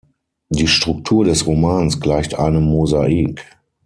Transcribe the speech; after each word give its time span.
Die 0.49 0.65
Struktur 0.65 1.25
des 1.25 1.45
Romans 1.45 1.99
gleicht 1.99 2.33
einem 2.33 2.63
Mosaik. 2.63 3.45